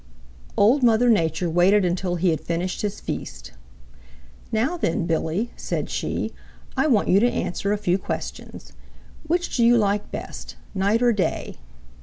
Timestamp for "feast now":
2.99-4.75